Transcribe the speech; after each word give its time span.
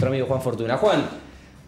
nuestro 0.00 0.08
amigo 0.08 0.26
Juan 0.26 0.40
Fortuna. 0.40 0.76
Juan, 0.78 1.02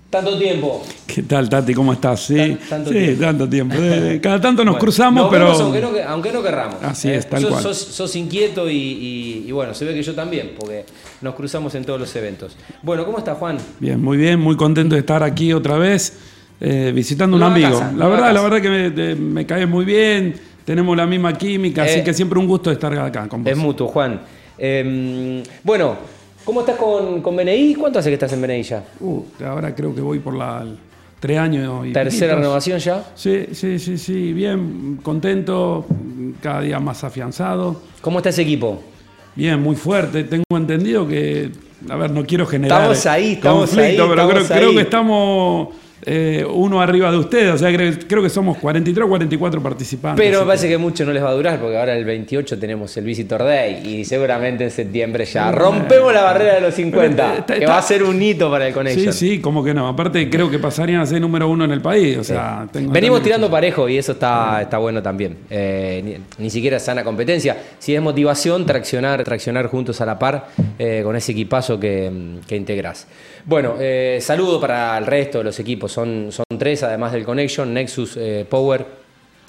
tanto 0.09 0.39
tiempo. 0.39 0.83
¿Qué 1.07 1.23
tal, 1.23 1.49
Tati? 1.51 1.75
¿Cómo 1.75 1.93
estás? 1.93 2.21
Sí, 2.25 2.35
Tan- 2.37 2.59
tanto 2.69 2.91
sí, 2.91 2.97
tiempo. 2.99 3.21
tanto 3.25 3.49
tiempo. 3.49 3.75
Eh, 3.79 4.21
Cada 4.23 4.41
tanto 4.41 4.65
nos 4.65 4.73
Bueno, 4.73 4.81
cruzamos, 4.81 5.23
nos 5.25 5.31
pero. 5.31 5.51
aunque, 5.53 5.81
no, 5.81 5.91
aunque 6.09 6.33
no 6.33 6.43
querramos. 6.43 6.77
Eh, 6.83 6.87
Así 6.87 7.11
es, 7.11 7.29
tal 7.29 7.43
sos, 7.43 7.51
cual. 7.51 7.63
Sos, 7.63 7.77
sos 7.79 8.17
inquieto 8.17 8.71
y, 8.71 8.75
y- 8.77 9.45
y 9.47 9.53
bueno, 9.53 9.75
se 9.75 9.85
ve 9.85 9.93
que 9.95 10.03
yo 10.03 10.15
también, 10.15 10.53
porque 10.59 10.87
nos 11.21 11.35
cruzamos 11.35 11.75
en 11.75 11.85
todos 11.85 12.01
los 12.01 12.15
eventos. 12.17 12.57
Bueno, 12.83 13.05
¿cómo 13.05 13.19
está 13.19 13.35
Juan? 13.35 13.59
Bien, 13.81 14.03
muy 14.03 14.17
bien, 14.17 14.41
muy 14.41 14.57
contento 14.57 14.95
de 14.95 15.01
estar 15.01 15.23
aquí 15.23 15.53
otra 15.53 15.77
vez, 15.77 16.15
eh, 16.61 16.91
visitando 16.95 17.37
un 17.37 17.43
amigo. 17.43 17.71
casa, 17.79 17.93
la 17.95 18.09
verdad, 18.09 18.33
la 18.33 18.41
verdad 18.41 18.61
que 18.63 18.71
me, 18.71 18.91
de- 18.91 19.15
me 19.15 19.45
cae 19.45 19.67
muy 19.67 19.85
bien, 19.85 20.35
tenemos 20.65 20.97
la 20.97 21.05
misma 21.07 21.37
química, 21.37 21.87
Eh, 21.87 21.91
así 21.97 22.05
que 22.05 22.15
siempre 22.15 22.39
un 22.39 22.47
gusto 22.47 22.71
estar 22.71 22.95
acá 22.99 23.29
con 23.29 23.45
vos. 23.45 23.53
Es 23.53 23.59
mutuo, 23.59 23.89
Juan. 23.89 24.21
Eh, 24.59 25.43
bueno, 25.65 25.97
¿cómo 26.45 26.61
estás 26.61 26.77
con, 26.77 27.21
con 27.23 27.37
BNI? 27.37 27.75
¿Cuánto 27.75 27.99
hace 27.99 28.09
que 28.11 28.15
estás 28.15 28.33
en 28.33 28.43
BNI 28.43 28.63
ya? 28.63 28.85
Uh, 29.01 29.23
ahora 29.47 29.75
creo 29.75 29.95
que 29.95 30.01
voy 30.01 30.19
por 30.19 30.35
la 30.35 30.65
tres 31.21 31.39
años 31.39 31.87
y 31.87 31.93
¿Tercera 31.93 32.33
poquitos. 32.33 32.39
renovación 32.39 32.79
ya? 32.81 33.05
Sí, 33.15 33.47
sí, 33.53 33.79
sí, 33.79 33.97
sí, 33.99 34.33
bien, 34.33 34.99
contento, 35.03 35.87
cada 36.43 36.61
día 36.63 36.81
más 36.81 37.05
afianzado. 37.05 37.81
¿Cómo 38.01 38.19
está 38.19 38.31
ese 38.31 38.43
equipo? 38.43 38.83
Bien, 39.37 39.61
muy 39.63 39.77
fuerte. 39.77 40.25
Tengo 40.25 40.45
entendido 40.57 41.07
que, 41.07 41.51
a 41.89 41.97
ver, 41.97 42.11
no 42.11 42.25
quiero 42.27 42.45
generar 42.45 42.81
Estamos 42.81 43.07
ahí, 43.07 43.33
estamos 43.35 43.71
conflicto, 43.71 44.03
ahí, 44.03 44.09
pero 44.11 44.23
estamos 44.23 44.45
creo, 44.47 44.59
creo 44.59 44.69
ahí. 44.71 44.75
que 44.77 44.83
estamos 44.83 45.69
eh, 46.05 46.45
uno 46.49 46.81
arriba 46.81 47.11
de 47.11 47.17
ustedes. 47.19 47.55
O 47.55 47.59
sea, 47.59 47.73
creo, 47.73 47.93
creo 48.09 48.23
que 48.23 48.29
somos 48.31 48.59
43 48.59 49.07
o 49.07 49.09
44 49.09 49.63
participantes. 49.63 50.25
Pero 50.25 50.41
me 50.41 50.47
parece 50.47 50.69
que 50.69 50.79
mucho 50.79 51.05
no 51.05 51.13
les 51.13 51.23
va 51.23 51.31
a 51.31 51.33
durar 51.35 51.61
porque 51.61 51.77
ahora 51.79 51.97
el 51.97 52.05
28 52.05 52.59
tenemos 52.59 52.97
el 52.97 53.05
Visitor 53.05 53.43
Day 53.45 53.83
y 53.87 54.05
seguramente 54.05 54.65
en 54.65 54.71
septiembre 54.71 55.25
ya 55.25 55.53
rompemos 55.53 56.13
la 56.13 56.23
barrera 56.23 56.55
de 56.55 56.61
los 56.61 56.75
50, 56.75 57.17
Pero 57.17 57.39
está- 57.41 57.59
que 57.59 57.67
va 57.67 57.79
a 57.79 57.83
ser 57.83 58.03
un 58.03 58.21
hito 58.21 58.51
para 58.51 58.67
el 58.67 58.73
Sí, 58.73 58.75
Connection. 58.75 59.13
sí, 59.13 59.41
como 59.41 59.63
que 59.65 59.73
no. 59.75 59.89
Aparte, 59.89 60.29
creo 60.29 60.51
que 60.51 60.59
pasarían 60.59 61.01
a 61.01 61.07
ser 61.07 61.21
número 61.21 61.49
uno 61.49 61.65
en 61.65 61.71
el 61.73 61.81
país. 61.81 62.19
O 62.19 62.25
sea, 62.25 62.67
Venimos 62.73 63.23
tirando 63.23 63.51
parejo 63.51 63.89
y 63.89 63.99
eso 63.99 64.13
está, 64.13 64.61
está 64.63 64.79
bueno 64.79 65.03
también. 65.03 65.37
Eh, 65.51 66.03
ni, 66.39 66.45
ni 66.45 66.51
siquiera 66.51 66.79
es 66.79 66.83
sana 66.83 67.05
competencia. 67.05 67.57
Si 67.79 67.95
es 67.95 68.03
motivación, 68.03 68.67
traccionar, 68.67 69.23
traccionar 69.25 69.67
juntos 69.67 70.01
a 70.01 70.07
la 70.07 70.19
par 70.19 70.49
eh, 70.79 71.03
con 71.05 71.15
ese 71.17 71.33
equipazo 71.33 71.79
que, 71.79 72.11
que 72.47 72.57
integrás. 72.57 73.07
Bueno, 73.45 73.75
eh, 73.81 74.19
saludo 74.21 74.61
para 74.61 74.97
el 74.99 75.07
resto 75.07 75.39
de 75.39 75.45
los 75.45 75.59
equipos. 75.59 75.91
Son, 75.93 76.29
son 76.31 76.45
tres, 76.59 76.83
además 76.83 77.13
del 77.13 77.25
Connection, 77.25 77.73
Nexus, 77.75 78.17
eh, 78.17 78.47
Power 78.49 78.87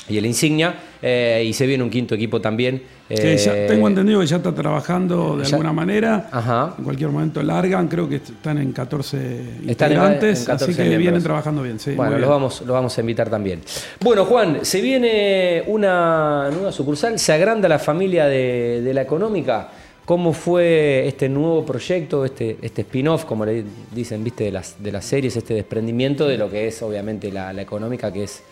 y 0.10 0.18
el 0.18 0.26
Insignia. 0.26 0.74
Eh, 1.02 1.44
y 1.46 1.54
se 1.54 1.68
viene 1.68 1.84
un 1.84 1.90
quinto 1.92 2.16
equipo 2.16 2.42
también. 2.42 2.82
Que 3.08 3.38
ya 3.38 3.68
tengo 3.68 3.88
entendido 3.88 4.22
que 4.22 4.26
ya 4.26 4.38
está 4.38 4.52
trabajando 4.56 5.38
de 5.38 5.44
ya- 5.46 5.52
alguna 5.56 5.72
manera. 5.74 6.30
Ajá. 6.32 6.74
En 6.80 6.84
cualquier 6.84 7.12
momento 7.12 7.44
largan, 7.44 7.88
creo 7.88 8.10
que 8.10 8.16
están 8.16 8.58
en 8.58 8.72
14 8.72 9.18
Están 9.18 9.62
en- 9.62 9.70
integrantes, 9.70 10.40
en 10.40 10.46
14 10.48 10.64
así 10.72 10.74
que 10.74 10.80
miembros. 10.82 11.00
vienen 11.00 11.22
trabajando 11.24 11.62
bien. 11.62 11.80
Sí, 11.80 11.92
bueno, 11.92 12.18
los 12.18 12.28
vamos, 12.30 12.62
los 12.62 12.70
vamos 12.74 12.98
a 12.98 13.02
invitar 13.02 13.30
también. 13.30 13.62
Bueno, 14.02 14.26
Juan, 14.26 14.60
se 14.64 14.82
viene 14.82 15.64
una 15.68 16.50
nueva 16.52 16.72
sucursal, 16.72 17.20
se 17.20 17.32
agranda 17.34 17.70
la 17.70 17.78
familia 17.78 18.26
de, 18.26 18.82
de 18.82 18.94
la 18.96 19.04
económica. 19.04 19.70
¿Cómo 20.06 20.34
fue 20.34 21.08
este 21.08 21.30
nuevo 21.30 21.66
proyecto, 21.66 22.26
este, 22.26 22.58
este 22.62 22.82
spin-off, 22.82 23.24
como 23.24 23.46
le 23.46 23.64
dicen, 23.94 24.22
viste, 24.24 24.44
de 24.44 24.52
las, 24.52 24.84
de 24.84 24.92
las 24.92 25.06
series, 25.06 25.38
este 25.38 25.54
desprendimiento 25.54 26.28
de 26.28 26.38
lo 26.38 26.50
que 26.50 26.68
es 26.68 26.82
obviamente 26.82 27.32
la, 27.32 27.54
económica, 27.62 28.12
que 28.12 28.24
es 28.24 28.44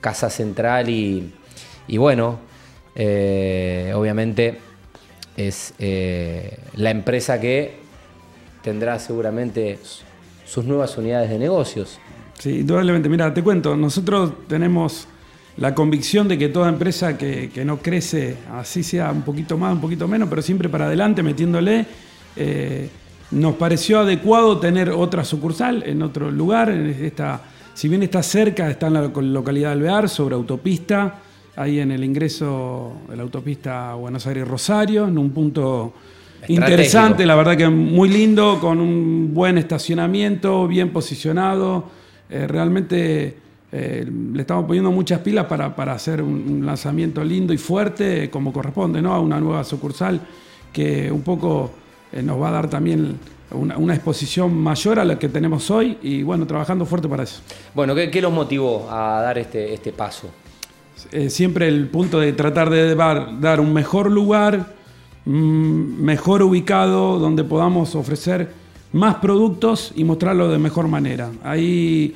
casa 0.00 0.30
central 0.30 0.88
y, 0.88 1.32
y 1.88 1.96
bueno, 1.96 2.38
eh, 2.94 3.92
obviamente 3.94 4.58
es 5.36 5.74
eh, 5.78 6.58
la 6.74 6.90
empresa 6.90 7.40
que 7.40 7.74
tendrá 8.62 8.98
seguramente 8.98 9.78
sus 10.44 10.64
nuevas 10.64 10.96
unidades 10.96 11.30
de 11.30 11.38
negocios. 11.38 11.98
Sí, 12.38 12.60
indudablemente. 12.60 13.08
Mira, 13.08 13.32
te 13.34 13.42
cuento, 13.42 13.76
nosotros 13.76 14.32
tenemos 14.48 15.08
la 15.60 15.74
convicción 15.74 16.26
de 16.26 16.36
que 16.36 16.48
toda 16.48 16.68
empresa 16.68 17.16
que, 17.16 17.50
que 17.54 17.64
no 17.64 17.78
crece, 17.78 18.36
así 18.52 18.82
sea 18.82 19.12
un 19.12 19.22
poquito 19.22 19.56
más, 19.56 19.72
un 19.74 19.80
poquito 19.80 20.08
menos, 20.08 20.28
pero 20.28 20.42
siempre 20.42 20.68
para 20.68 20.86
adelante 20.86 21.22
metiéndole, 21.22 21.86
eh, 22.34 22.88
nos 23.30 23.54
pareció 23.54 24.00
adecuado 24.00 24.58
tener 24.58 24.90
otra 24.90 25.22
sucursal 25.22 25.84
en 25.86 26.02
otro 26.02 26.30
lugar. 26.30 26.70
En 26.70 26.88
esta, 27.04 27.42
si 27.74 27.88
bien 27.88 28.02
está 28.02 28.22
cerca, 28.22 28.68
está 28.70 28.88
en 28.88 28.94
la 28.94 29.02
loc- 29.02 29.22
localidad 29.22 29.68
de 29.68 29.74
Alvear, 29.74 30.08
sobre 30.08 30.34
autopista, 30.34 31.18
ahí 31.56 31.78
en 31.78 31.92
el 31.92 32.02
ingreso 32.04 33.02
de 33.08 33.16
la 33.16 33.22
autopista 33.22 33.94
Buenos 33.94 34.26
Aires-Rosario, 34.26 35.06
en 35.06 35.18
un 35.18 35.30
punto 35.30 35.92
interesante, 36.48 37.26
la 37.26 37.34
verdad 37.34 37.54
que 37.54 37.68
muy 37.68 38.08
lindo, 38.08 38.58
con 38.60 38.80
un 38.80 39.34
buen 39.34 39.58
estacionamiento, 39.58 40.66
bien 40.66 40.88
posicionado. 40.88 41.84
Eh, 42.30 42.46
realmente 42.46 43.36
eh, 43.72 44.04
le 44.32 44.40
estamos 44.40 44.64
poniendo 44.64 44.90
muchas 44.90 45.20
pilas 45.20 45.46
para, 45.46 45.74
para 45.74 45.92
hacer 45.92 46.22
un, 46.22 46.44
un 46.48 46.66
lanzamiento 46.66 47.22
lindo 47.22 47.52
y 47.52 47.58
fuerte, 47.58 48.28
como 48.30 48.52
corresponde, 48.52 49.00
¿no? 49.00 49.14
A 49.14 49.20
una 49.20 49.38
nueva 49.38 49.62
sucursal 49.64 50.20
que 50.72 51.10
un 51.10 51.22
poco 51.22 51.70
eh, 52.12 52.22
nos 52.22 52.40
va 52.40 52.48
a 52.48 52.52
dar 52.52 52.68
también 52.68 53.18
una, 53.52 53.76
una 53.76 53.94
exposición 53.94 54.56
mayor 54.56 54.98
a 54.98 55.04
la 55.04 55.18
que 55.18 55.28
tenemos 55.28 55.70
hoy 55.70 55.98
y 56.02 56.22
bueno, 56.22 56.46
trabajando 56.46 56.84
fuerte 56.84 57.08
para 57.08 57.22
eso. 57.22 57.42
Bueno, 57.74 57.94
¿qué, 57.94 58.10
qué 58.10 58.20
los 58.20 58.32
motivó 58.32 58.88
a 58.90 59.22
dar 59.22 59.38
este, 59.38 59.72
este 59.72 59.92
paso? 59.92 60.28
Eh, 61.12 61.30
siempre 61.30 61.68
el 61.68 61.88
punto 61.88 62.20
de 62.20 62.32
tratar 62.32 62.70
de 62.70 62.94
dar, 62.94 63.40
dar 63.40 63.60
un 63.60 63.72
mejor 63.72 64.10
lugar, 64.10 64.74
mm, 65.24 66.02
mejor 66.02 66.42
ubicado, 66.42 67.18
donde 67.18 67.44
podamos 67.44 67.94
ofrecer 67.94 68.52
más 68.92 69.16
productos 69.16 69.92
y 69.94 70.04
mostrarlo 70.04 70.48
de 70.48 70.58
mejor 70.58 70.88
manera. 70.88 71.30
Ahí 71.44 72.14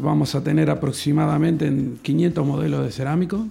vamos 0.00 0.34
a 0.34 0.42
tener 0.42 0.70
aproximadamente 0.70 1.66
en 1.66 1.98
500 2.02 2.46
modelos 2.46 2.84
de 2.84 2.92
cerámico 2.92 3.46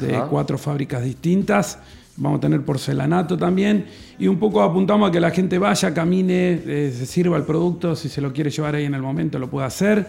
de 0.00 0.16
Ajá. 0.16 0.26
cuatro 0.28 0.58
fábricas 0.58 1.02
distintas. 1.02 1.78
Vamos 2.16 2.38
a 2.38 2.40
tener 2.42 2.62
porcelanato 2.62 3.36
también 3.36 3.86
y 4.18 4.28
un 4.28 4.38
poco 4.38 4.62
apuntamos 4.62 5.08
a 5.08 5.12
que 5.12 5.18
la 5.18 5.30
gente 5.30 5.58
vaya, 5.58 5.92
camine, 5.92 6.62
eh, 6.64 6.94
se 6.96 7.06
sirva 7.06 7.36
el 7.36 7.42
producto, 7.42 7.96
si 7.96 8.08
se 8.08 8.20
lo 8.20 8.32
quiere 8.32 8.50
llevar 8.50 8.76
ahí 8.76 8.84
en 8.84 8.94
el 8.94 9.02
momento 9.02 9.38
lo 9.38 9.50
puede 9.50 9.66
hacer. 9.66 10.06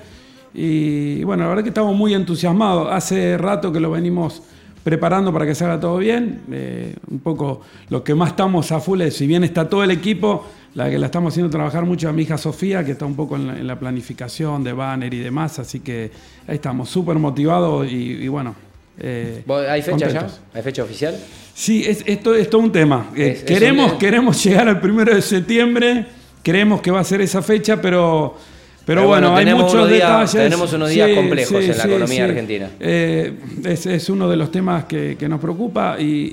Y 0.53 1.23
bueno, 1.23 1.43
la 1.43 1.49
verdad 1.49 1.63
que 1.63 1.69
estamos 1.69 1.95
muy 1.95 2.13
entusiasmados. 2.13 2.89
Hace 2.91 3.37
rato 3.37 3.71
que 3.71 3.79
lo 3.79 3.91
venimos 3.91 4.43
preparando 4.85 5.33
para 5.33 5.47
que 5.47 5.55
salga 5.55 5.79
todo 5.79 5.97
bien. 5.97 6.41
Eh, 6.51 6.95
un 7.09 7.17
poco 7.19 7.61
lo 7.89 8.03
que 8.03 8.13
más 8.13 8.29
estamos 8.29 8.71
a 8.71 8.79
full 8.79 9.01
es, 9.01 9.15
si 9.17 9.25
bien 9.25 9.43
está 9.43 9.67
todo 9.67 9.83
el 9.83 9.89
equipo, 9.89 10.45
la 10.75 10.91
que 10.91 10.99
la 10.99 11.07
estamos 11.07 11.33
haciendo 11.33 11.49
trabajar 11.49 11.85
mucho 11.85 12.07
a 12.07 12.13
mi 12.13 12.21
hija 12.21 12.37
Sofía, 12.37 12.85
que 12.85 12.91
está 12.91 13.05
un 13.05 13.15
poco 13.15 13.35
en 13.35 13.47
la, 13.47 13.57
en 13.57 13.65
la 13.65 13.79
planificación 13.79 14.63
de 14.63 14.73
banner 14.73 15.11
y 15.11 15.19
demás. 15.19 15.57
Así 15.57 15.79
que 15.79 16.11
ahí 16.47 16.55
estamos 16.55 16.87
súper 16.87 17.17
motivados 17.17 17.91
y, 17.91 17.95
y 17.95 18.27
bueno. 18.27 18.53
eh, 18.99 19.41
¿Vos- 19.47 19.65
¿Hay 19.67 19.81
fecha 19.81 20.05
contentos. 20.07 20.39
ya? 20.53 20.57
¿Hay 20.59 20.63
fecha 20.63 20.83
oficial? 20.83 21.15
Sí, 21.55 21.83
es, 21.83 22.03
esto 22.05 22.35
es 22.35 22.47
todo 22.47 22.61
un 22.61 22.71
tema. 22.71 23.07
Eh, 23.15 23.33
es 23.37 23.43
queremos, 23.43 23.93
un- 23.93 23.97
queremos 23.97 24.43
llegar 24.43 24.67
al 24.67 24.79
primero 24.79 25.15
de 25.15 25.21
septiembre, 25.23 26.05
creemos 26.43 26.79
que 26.81 26.91
va 26.91 26.99
a 26.99 27.03
ser 27.03 27.21
esa 27.21 27.41
fecha, 27.41 27.81
pero, 27.81 28.37
pero, 28.85 29.01
Pero 29.01 29.07
bueno, 29.07 29.35
hay 29.35 29.45
muchos 29.53 29.89
días- 29.89 30.01
detalles. 30.31 30.31
tenemos 30.31 30.71
unos 30.73 30.89
días 30.89 31.09
complejos 31.15 31.63
en 31.63 31.77
la 31.77 31.83
economía 31.85 32.25
argentina. 32.25 32.69
Eh, 32.79 33.33
es, 33.63 33.85
es 33.87 34.09
uno 34.09 34.29
de 34.29 34.35
los 34.37 34.51
temas 34.51 34.85
que, 34.85 35.15
que 35.17 35.27
nos 35.27 35.39
preocupa, 35.39 35.95
y, 35.99 36.29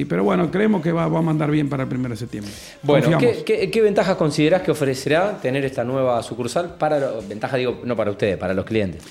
y- 0.00 0.04
pero 0.06 0.24
bueno, 0.24 0.50
creemos 0.50 0.82
que 0.82 0.90
va, 0.92 1.06
va 1.06 1.20
a 1.20 1.22
mandar 1.22 1.50
bien 1.50 1.68
para 1.68 1.84
el 1.84 1.88
primero 1.88 2.10
de 2.14 2.18
septiembre. 2.18 2.50
Bueno. 2.82 3.18
¿qué, 3.18 3.42
qué, 3.46 3.70
qué 3.70 3.80
ventajas 3.82 4.16
considerás 4.16 4.62
que 4.62 4.70
ofrecerá 4.72 5.38
tener 5.40 5.64
esta 5.64 5.84
nueva 5.84 6.22
sucursal 6.22 6.74
para, 6.76 6.98
ventaja 7.28 7.56
digo, 7.56 7.80
no 7.84 7.94
para 7.96 8.10
ustedes, 8.10 8.36
para 8.36 8.52
los 8.52 8.64
clientes? 8.64 9.02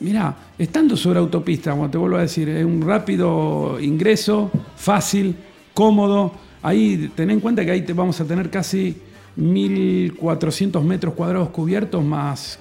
Mirá, 0.00 0.34
estando 0.58 0.96
sobre 0.96 1.18
autopista, 1.18 1.72
como 1.72 1.90
te 1.90 1.98
vuelvo 1.98 2.16
a 2.16 2.22
decir, 2.22 2.48
es 2.48 2.64
un 2.64 2.80
rápido 2.80 3.78
ingreso, 3.80 4.50
fácil, 4.76 5.36
cómodo. 5.74 6.32
Ahí 6.62 7.10
ten 7.14 7.30
en 7.30 7.40
cuenta 7.40 7.64
que 7.66 7.70
ahí 7.70 7.82
te 7.82 7.92
vamos 7.92 8.18
a 8.18 8.24
tener 8.24 8.48
casi 8.48 8.96
1.400 9.38 10.82
metros 10.82 11.14
cuadrados 11.14 11.50
cubiertos, 11.50 12.04
más 12.04 12.58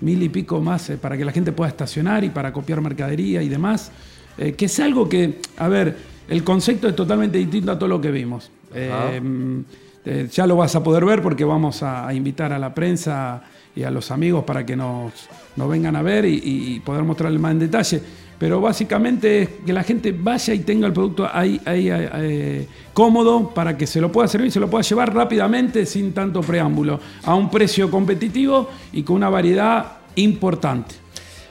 mil 0.00 0.22
y 0.22 0.28
pico 0.28 0.60
más 0.60 0.90
eh, 0.90 0.96
para 0.96 1.16
que 1.16 1.24
la 1.24 1.32
gente 1.32 1.52
pueda 1.52 1.68
estacionar 1.68 2.24
y 2.24 2.30
para 2.30 2.52
copiar 2.52 2.80
mercadería 2.80 3.42
y 3.42 3.48
demás. 3.48 3.92
Eh, 4.38 4.52
que 4.52 4.66
es 4.66 4.80
algo 4.80 5.08
que, 5.08 5.40
a 5.56 5.68
ver, 5.68 5.96
el 6.28 6.42
concepto 6.44 6.88
es 6.88 6.96
totalmente 6.96 7.38
distinto 7.38 7.72
a 7.72 7.78
todo 7.78 7.88
lo 7.88 8.00
que 8.00 8.10
vimos. 8.10 8.50
Eh, 8.74 10.28
ya 10.32 10.46
lo 10.46 10.56
vas 10.56 10.74
a 10.76 10.82
poder 10.82 11.04
ver 11.04 11.20
porque 11.20 11.44
vamos 11.44 11.82
a, 11.82 12.08
a 12.08 12.14
invitar 12.14 12.52
a 12.54 12.58
la 12.58 12.74
prensa 12.74 13.42
y 13.76 13.82
a 13.82 13.90
los 13.90 14.10
amigos 14.10 14.44
para 14.44 14.64
que 14.64 14.74
nos, 14.74 15.12
nos 15.56 15.68
vengan 15.68 15.94
a 15.94 16.02
ver 16.02 16.24
y, 16.24 16.40
y 16.42 16.80
poder 16.80 17.02
mostrarles 17.04 17.40
más 17.40 17.52
en 17.52 17.58
detalle. 17.58 18.02
Pero 18.40 18.58
básicamente 18.58 19.42
es 19.42 19.48
que 19.66 19.72
la 19.74 19.82
gente 19.82 20.12
vaya 20.12 20.54
y 20.54 20.60
tenga 20.60 20.86
el 20.86 20.94
producto 20.94 21.28
ahí, 21.30 21.60
ahí 21.66 21.90
eh, 21.90 22.66
cómodo 22.94 23.50
para 23.52 23.76
que 23.76 23.86
se 23.86 24.00
lo 24.00 24.10
pueda 24.10 24.28
servir, 24.28 24.50
se 24.50 24.58
lo 24.58 24.70
pueda 24.70 24.82
llevar 24.82 25.14
rápidamente 25.14 25.84
sin 25.84 26.14
tanto 26.14 26.40
preámbulo, 26.40 26.98
a 27.24 27.34
un 27.34 27.50
precio 27.50 27.90
competitivo 27.90 28.70
y 28.94 29.02
con 29.02 29.16
una 29.16 29.28
variedad 29.28 29.98
importante. 30.14 30.94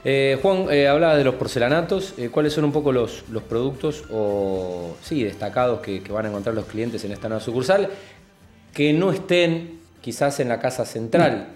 Eh, 0.03 0.39
Juan, 0.41 0.65
eh, 0.71 0.87
hablaba 0.87 1.15
de 1.15 1.23
los 1.23 1.35
porcelanatos. 1.35 2.15
¿Cuáles 2.31 2.53
son 2.53 2.63
un 2.63 2.71
poco 2.71 2.91
los, 2.91 3.23
los 3.29 3.43
productos 3.43 4.05
o 4.11 4.95
sí, 5.03 5.23
destacados 5.23 5.81
que 5.81 6.01
van 6.09 6.25
a 6.25 6.29
encontrar 6.29 6.55
los 6.55 6.65
clientes 6.65 7.05
en 7.05 7.11
esta 7.11 7.29
nueva 7.29 7.43
sucursal? 7.43 7.87
Que 8.73 8.93
no 8.93 9.11
estén 9.11 9.78
quizás 10.01 10.39
en 10.39 10.49
la 10.49 10.59
casa 10.59 10.85
central. 10.85 11.47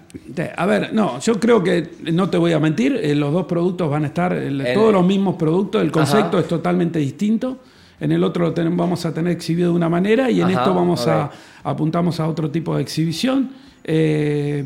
A 0.55 0.65
ver, 0.65 0.93
no, 0.93 1.19
yo 1.19 1.39
creo 1.39 1.63
que, 1.63 1.89
no 2.11 2.29
te 2.29 2.37
voy 2.37 2.53
a 2.53 2.59
mentir, 2.59 2.99
eh, 3.01 3.15
los 3.15 3.33
dos 3.33 3.45
productos 3.45 3.89
van 3.89 4.03
a 4.03 4.07
estar, 4.07 4.37
todos 4.73 4.93
los 4.93 5.05
mismos 5.05 5.35
productos, 5.35 5.81
el 5.81 5.91
concepto 5.91 6.39
es 6.39 6.47
totalmente 6.47 6.99
distinto. 6.99 7.59
En 7.99 8.11
el 8.11 8.23
otro 8.23 8.53
lo 8.55 8.71
vamos 8.71 9.05
a 9.05 9.13
tener 9.13 9.31
exhibido 9.31 9.69
de 9.69 9.75
una 9.77 9.87
manera 9.87 10.29
y 10.29 10.41
en 10.41 10.49
esto 10.49 10.73
vamos 10.73 11.07
a 11.07 11.31
apuntamos 11.63 12.19
a 12.19 12.27
otro 12.27 12.51
tipo 12.51 12.75
de 12.75 12.81
exhibición. 12.81 13.51
Eh, 13.83 14.65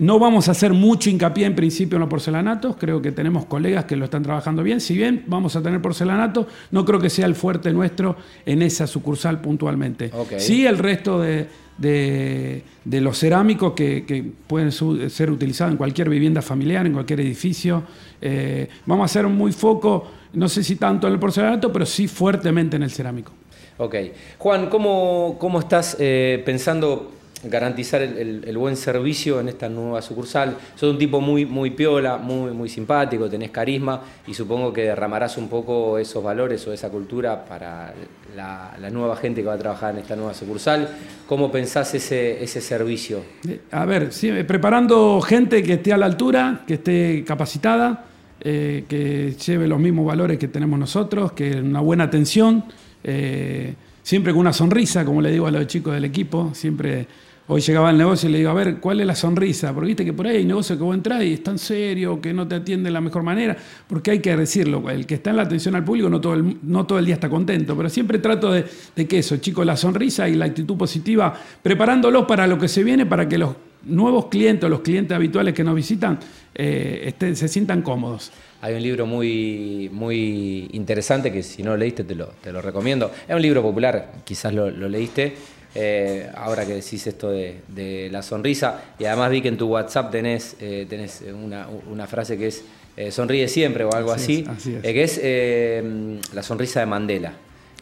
no 0.00 0.18
vamos 0.18 0.48
a 0.48 0.52
hacer 0.52 0.72
mucho 0.72 1.10
hincapié 1.10 1.44
en 1.44 1.54
principio 1.54 1.96
en 1.96 2.00
los 2.00 2.08
porcelanatos, 2.08 2.76
creo 2.76 3.02
que 3.02 3.12
tenemos 3.12 3.44
colegas 3.44 3.84
que 3.84 3.96
lo 3.96 4.06
están 4.06 4.22
trabajando 4.22 4.62
bien. 4.62 4.80
Si 4.80 4.96
bien 4.96 5.24
vamos 5.26 5.56
a 5.56 5.62
tener 5.62 5.80
porcelanato, 5.82 6.48
no 6.70 6.86
creo 6.86 6.98
que 6.98 7.10
sea 7.10 7.26
el 7.26 7.34
fuerte 7.34 7.70
nuestro 7.70 8.16
en 8.46 8.62
esa 8.62 8.86
sucursal 8.86 9.42
puntualmente. 9.42 10.10
Sí, 10.38 10.66
el 10.66 10.78
resto 10.78 11.20
de, 11.20 11.48
los 12.84 13.18
cerámicos 13.18 13.74
que, 13.74 14.32
pueden 14.46 14.72
ser 14.72 15.30
utilizados 15.30 15.72
en 15.72 15.76
cualquier 15.76 16.08
vivienda 16.08 16.40
familiar, 16.40 16.86
en 16.86 16.94
cualquier 16.94 17.20
edificio. 17.20 17.82
Eh, 18.22 18.68
vamos 18.86 19.02
a 19.02 19.04
hacer 19.04 19.26
muy 19.26 19.52
foco, 19.52 20.10
no 20.32 20.48
sé 20.48 20.64
si 20.64 20.76
tanto 20.76 21.08
en 21.08 21.12
el 21.12 21.18
porcelanato, 21.18 21.70
pero 21.70 21.84
sí 21.84 22.08
fuertemente 22.08 22.76
en 22.76 22.84
el 22.84 22.90
cerámico. 22.90 23.32
Ok. 23.76 23.96
Juan, 24.38 24.70
¿cómo, 24.70 25.36
cómo 25.38 25.60
estás 25.60 25.98
eh, 26.00 26.42
pensando 26.46 27.19
garantizar 27.44 28.02
el, 28.02 28.58
buen 28.58 28.76
servicio 28.76 29.40
en 29.40 29.48
esta 29.48 29.68
nueva 29.68 30.02
sucursal. 30.02 30.56
Sos 30.74 30.92
un 30.92 30.98
tipo 30.98 31.20
muy, 31.20 31.46
muy 31.46 31.70
piola, 31.70 32.18
muy, 32.18 32.50
muy 32.52 32.68
simpático, 32.68 33.28
tenés 33.28 33.50
carisma 33.50 34.02
y 34.26 34.34
supongo 34.34 34.72
que 34.72 34.82
derramarás 34.82 35.38
un 35.38 35.48
poco 35.48 35.98
esos 35.98 36.22
valores 36.22 36.66
o 36.66 36.72
esa 36.72 36.90
cultura 36.90 37.44
para 37.44 37.94
la, 38.36 38.90
nueva 38.90 39.16
gente 39.16 39.40
que 39.40 39.46
va 39.46 39.54
a 39.54 39.58
trabajar 39.58 39.94
en 39.94 40.00
esta 40.00 40.16
nueva 40.16 40.34
sucursal. 40.34 40.88
¿Cómo 41.26 41.50
pensás 41.50 41.94
ese, 41.94 42.42
ese 42.42 42.60
servicio? 42.60 43.22
Eh, 43.48 43.60
a 43.70 43.84
ver, 43.84 44.10
eh, 44.22 44.44
preparando 44.44 45.20
gente 45.20 45.62
que 45.62 45.74
esté 45.74 45.92
a 45.92 45.96
la 45.96 46.06
altura, 46.06 46.62
que 46.66 46.74
esté 46.74 47.24
capacitada, 47.26 48.04
eh, 48.40 48.84
que 48.88 49.34
lleve 49.34 49.66
los 49.66 49.78
mismos 49.78 50.06
valores 50.06 50.38
que 50.38 50.48
tenemos 50.48 50.78
nosotros, 50.78 51.32
que 51.32 51.52
una 51.52 51.80
buena 51.80 52.04
atención. 52.04 52.64
siempre 54.02 54.32
con 54.32 54.40
una 54.40 54.52
sonrisa, 54.52 55.04
como 55.04 55.22
le 55.22 55.30
digo 55.30 55.46
a 55.46 55.50
los 55.50 55.66
chicos 55.66 55.94
del 55.94 56.04
equipo, 56.04 56.50
siempre 56.52 57.06
Hoy 57.52 57.62
llegaba 57.62 57.88
al 57.88 57.98
negocio 57.98 58.28
y 58.28 58.32
le 58.32 58.38
digo, 58.38 58.50
a 58.50 58.54
ver, 58.54 58.76
¿cuál 58.76 59.00
es 59.00 59.06
la 59.08 59.16
sonrisa? 59.16 59.74
Porque 59.74 59.88
viste 59.88 60.04
que 60.04 60.12
por 60.12 60.24
ahí 60.24 60.36
hay 60.36 60.44
negocio 60.44 60.78
que 60.78 60.84
vos 60.84 60.94
entrar 60.94 61.20
y 61.24 61.32
es 61.32 61.42
tan 61.42 61.58
serio, 61.58 62.20
que 62.20 62.32
no 62.32 62.46
te 62.46 62.54
atiende 62.54 62.90
de 62.90 62.92
la 62.92 63.00
mejor 63.00 63.24
manera, 63.24 63.56
porque 63.88 64.12
hay 64.12 64.20
que 64.20 64.36
decirlo, 64.36 64.88
el 64.88 65.04
que 65.04 65.16
está 65.16 65.30
en 65.30 65.36
la 65.36 65.42
atención 65.42 65.74
al 65.74 65.82
público 65.82 66.08
no 66.08 66.20
todo 66.20 66.34
el, 66.34 66.58
no 66.62 66.86
todo 66.86 67.00
el 67.00 67.06
día 67.06 67.14
está 67.14 67.28
contento, 67.28 67.76
pero 67.76 67.88
siempre 67.88 68.20
trato 68.20 68.52
de, 68.52 68.64
que 69.04 69.18
eso, 69.18 69.38
chicos, 69.38 69.66
la 69.66 69.76
sonrisa 69.76 70.28
y 70.28 70.36
la 70.36 70.44
actitud 70.44 70.76
positiva, 70.76 71.34
preparándolos 71.60 72.24
para 72.24 72.46
lo 72.46 72.56
que 72.56 72.68
se 72.68 72.84
viene, 72.84 73.04
para 73.04 73.28
que 73.28 73.36
los 73.36 73.56
nuevos 73.82 74.26
clientes, 74.26 74.70
los 74.70 74.82
clientes 74.82 75.16
habituales 75.16 75.52
que 75.52 75.64
nos 75.64 75.74
visitan, 75.74 76.20
eh, 76.54 77.12
se 77.34 77.48
sientan 77.48 77.82
cómodos. 77.82 78.30
Hay 78.60 78.74
un 78.74 78.82
libro 78.82 79.06
muy, 79.06 79.90
muy 79.92 80.68
interesante 80.72 81.32
que 81.32 81.42
si 81.42 81.64
no 81.64 81.70
lo 81.70 81.78
leíste 81.78 82.04
te 82.04 82.14
lo, 82.14 82.26
te 82.26 82.52
lo 82.52 82.62
recomiendo. 82.62 83.10
Es 83.26 83.34
un 83.34 83.42
libro 83.42 83.60
popular, 83.60 84.12
quizás 84.24 84.54
lo, 84.54 84.70
lo 84.70 84.88
leíste 84.88 85.34
eh, 85.74 86.28
ahora 86.34 86.66
que 86.66 86.74
decís 86.74 87.06
esto 87.06 87.30
de, 87.30 88.08
la 88.10 88.22
sonrisa, 88.22 88.82
y 88.98 89.04
además 89.04 89.30
vi 89.30 89.40
que 89.40 89.48
en 89.48 89.56
tu 89.56 89.68
WhatsApp 89.68 90.10
tenés, 90.10 90.56
eh, 90.60 90.86
tenés 90.88 91.22
una, 91.22 92.06
frase 92.06 92.36
que 92.36 92.48
es 92.48 92.64
eh, 92.96 93.10
sonríe 93.10 93.46
siempre 93.48 93.84
o 93.84 93.92
algo 93.92 94.12
así, 94.12 94.44
que 94.82 95.02
es 95.02 95.20
la 96.34 96.42
sonrisa 96.42 96.80
de 96.80 96.86
Mandela. 96.86 97.32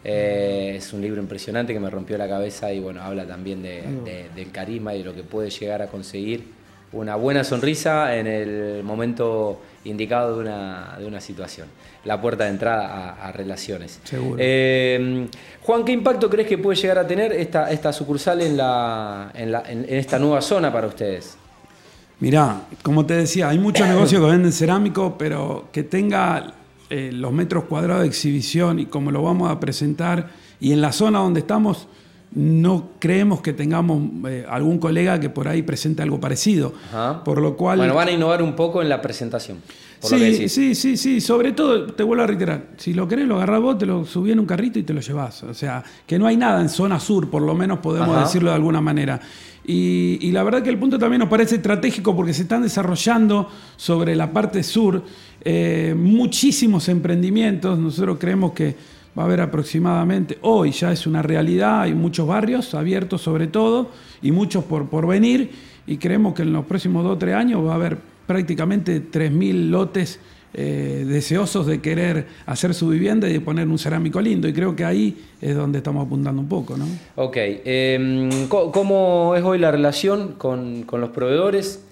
es 0.04 0.92
un 0.92 1.00
libro 1.00 1.20
impresionante 1.20 1.72
que 1.72 1.80
me 1.80 1.90
rompió 1.90 2.18
la 2.18 2.28
cabeza 2.28 2.72
y 2.72 2.80
bueno, 2.80 3.02
habla 3.02 3.26
también 3.26 3.62
del 3.62 4.50
carisma 4.52 4.94
y 4.94 4.98
de 4.98 5.04
lo 5.04 5.14
que 5.14 5.22
puede 5.22 5.50
llegar 5.50 5.80
a 5.80 5.86
conseguir 5.86 6.57
una 6.92 7.16
buena 7.16 7.44
sonrisa 7.44 8.16
en 8.16 8.26
el 8.26 8.82
momento 8.82 9.60
indicado 9.84 10.36
de 10.36 10.40
una, 10.42 10.96
de 10.98 11.06
una 11.06 11.20
situación. 11.20 11.68
La 12.04 12.20
puerta 12.20 12.44
de 12.44 12.50
entrada 12.50 13.16
a, 13.20 13.32
relaciones. 13.32 14.00
Seguro. 14.04 14.36
Eh, 14.38 15.28
Juan, 15.62 15.84
¿qué 15.84 15.92
impacto 15.92 16.30
crees 16.30 16.48
que 16.48 16.58
puede 16.58 16.80
llegar 16.80 16.98
a 16.98 17.06
tener 17.06 17.32
esta, 17.32 17.70
esta 17.70 17.92
sucursal 17.92 18.40
en, 18.40 18.56
la, 18.56 19.30
en, 19.34 19.84
esta 19.88 20.18
nueva 20.18 20.40
zona 20.40 20.72
para 20.72 20.86
ustedes? 20.86 21.36
Mirá, 22.20 22.62
como 22.82 23.04
te 23.04 23.14
decía, 23.14 23.48
hay 23.48 23.58
muchos 23.58 23.86
negocios 23.88 24.22
que 24.22 24.30
venden 24.30 24.52
cerámico, 24.52 25.16
pero 25.18 25.68
que 25.72 25.82
tenga 25.82 26.54
eh, 26.88 27.10
los 27.12 27.32
metros 27.32 27.64
cuadrados 27.64 28.02
de 28.02 28.08
exhibición 28.08 28.78
y 28.78 28.86
como 28.86 29.10
lo 29.10 29.22
vamos 29.22 29.50
a 29.50 29.60
presentar, 29.60 30.30
y 30.60 30.72
en 30.72 30.80
la 30.80 30.92
zona 30.92 31.18
donde 31.18 31.40
estamos, 31.40 31.86
no 32.32 32.90
creemos 32.98 33.40
que 33.40 33.52
tengamos 33.52 34.02
eh, 34.28 34.44
algún 34.48 34.78
colega 34.78 35.18
que 35.18 35.30
por 35.30 35.48
ahí 35.48 35.62
presente 35.62 36.02
algo 36.02 36.20
parecido. 36.20 36.72
Por 37.24 37.40
lo 37.40 37.56
cual. 37.56 37.78
Bueno, 37.78 37.94
van 37.94 38.08
a 38.08 38.12
innovar 38.12 38.42
un 38.42 38.54
poco 38.54 38.82
en 38.82 38.88
la 38.88 39.00
presentación. 39.00 39.58
Sí, 40.00 40.48
sí, 40.48 40.74
sí, 40.74 40.96
sí. 40.96 41.20
Sobre 41.20 41.52
todo, 41.52 41.86
te 41.86 42.02
vuelvo 42.02 42.22
a 42.22 42.26
reiterar, 42.26 42.68
si 42.76 42.94
lo 42.94 43.08
querés, 43.08 43.26
lo 43.26 43.36
agarrás 43.36 43.60
vos, 43.60 43.78
te 43.78 43.86
lo 43.86 44.04
subís 44.04 44.32
en 44.32 44.40
un 44.40 44.46
carrito 44.46 44.78
y 44.78 44.84
te 44.84 44.92
lo 44.92 45.00
llevas. 45.00 45.42
O 45.42 45.54
sea, 45.54 45.82
que 46.06 46.18
no 46.18 46.26
hay 46.26 46.36
nada 46.36 46.60
en 46.60 46.68
zona 46.68 47.00
sur, 47.00 47.28
por 47.28 47.42
lo 47.42 47.54
menos 47.54 47.80
podemos 47.80 48.18
decirlo 48.20 48.50
de 48.50 48.56
alguna 48.56 48.80
manera. 48.80 49.20
Y, 49.64 50.30
la 50.32 50.42
verdad 50.44 50.62
que 50.62 50.70
el 50.70 50.78
punto 50.78 50.98
también 50.98 51.20
nos 51.20 51.28
parece 51.28 51.56
estratégico 51.56 52.16
porque 52.16 52.32
se 52.32 52.42
están 52.42 52.62
desarrollando 52.62 53.50
sobre 53.76 54.16
la 54.16 54.32
parte 54.32 54.62
sur 54.62 55.02
eh, 55.42 55.94
muchísimos 55.96 56.88
emprendimientos. 56.88 57.78
Nosotros 57.78 58.16
creemos 58.18 58.52
que 58.52 58.76
va 59.16 59.22
a 59.22 59.26
haber 59.26 59.40
aproximadamente, 59.40 60.38
hoy 60.42 60.70
ya 60.70 60.92
es 60.92 61.06
una 61.06 61.22
realidad, 61.22 61.82
hay 61.82 61.94
muchos 61.94 62.26
barrios 62.26 62.74
abiertos 62.74 63.22
sobre 63.22 63.46
todo 63.46 63.90
y 64.22 64.32
muchos 64.32 64.64
por, 64.64 64.88
por 64.88 65.06
venir 65.06 65.50
y 65.86 65.96
creemos 65.96 66.34
que 66.34 66.42
en 66.42 66.52
los 66.52 66.64
próximos 66.66 67.02
dos 67.04 67.14
o 67.14 67.18
tres 67.18 67.34
años 67.34 67.64
va 67.64 67.72
a 67.72 67.74
haber 67.76 67.98
prácticamente 68.26 69.02
3.000 69.10 69.70
lotes 69.70 70.20
eh, 70.54 71.04
deseosos 71.06 71.66
de 71.66 71.80
querer 71.80 72.26
hacer 72.46 72.74
su 72.74 72.88
vivienda 72.88 73.28
y 73.28 73.34
de 73.34 73.40
poner 73.40 73.68
un 73.68 73.78
cerámico 73.78 74.20
lindo. 74.20 74.48
Y 74.48 74.52
creo 74.52 74.74
que 74.76 74.84
ahí 74.84 75.16
es 75.40 75.54
donde 75.54 75.78
estamos 75.78 76.06
apuntando 76.06 76.40
un 76.40 76.48
poco. 76.48 76.76
¿no? 76.76 76.86
Ok. 77.16 77.36
Em, 77.38 78.48
¿Cómo 78.48 79.34
es 79.36 79.42
hoy 79.42 79.58
la 79.58 79.70
relación 79.70 80.34
con, 80.38 80.82
con 80.84 81.00
los 81.00 81.10
proveedores? 81.10 81.84